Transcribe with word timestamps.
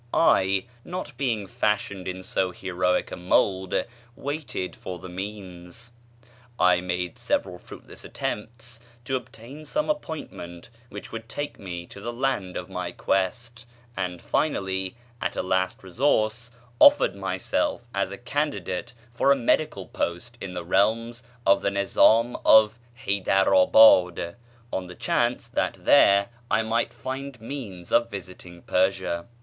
I, 0.15 0.65
not 0.83 1.15
being 1.15 1.45
fashioned 1.45 2.07
in 2.07 2.23
so 2.23 2.49
heroic 2.49 3.11
a 3.11 3.15
mould, 3.15 3.85
waited 4.15 4.75
for 4.75 4.97
the 4.97 5.07
means. 5.09 5.91
I 6.59 6.81
made 6.81 7.19
several 7.19 7.59
fruitless 7.59 8.03
attempts 8.03 8.79
to 9.05 9.15
obtain 9.15 9.63
some 9.63 9.91
appointment 9.91 10.71
which 10.89 11.11
would 11.11 11.29
take 11.29 11.59
me 11.59 11.85
to 11.85 12.01
the 12.01 12.11
land 12.11 12.57
of 12.57 12.67
my 12.67 12.91
quest, 12.91 13.67
and 13.95 14.23
finally, 14.23 14.95
as 15.21 15.35
a 15.37 15.43
last 15.43 15.83
resource, 15.83 16.49
offered 16.79 17.13
myself 17.15 17.85
as 17.93 18.09
a 18.09 18.17
candidate 18.17 18.95
for 19.13 19.31
a 19.31 19.35
medical 19.35 19.85
post 19.85 20.35
in 20.41 20.53
the 20.55 20.65
realms 20.65 21.21
of 21.45 21.61
the 21.61 21.69
Nizám 21.69 22.41
of 22.43 22.79
Haydarábád, 23.05 24.33
on 24.73 24.87
the 24.87 24.95
chance 24.95 25.47
that 25.47 25.75
there 25.85 26.29
I 26.49 26.63
might 26.63 26.91
find 26.91 27.39
means 27.39 27.91
of 27.91 28.09
visiting 28.09 28.63
Persia. 28.63 29.27